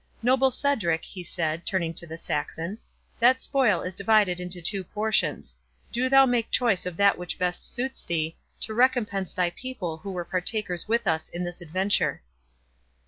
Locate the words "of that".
6.87-7.19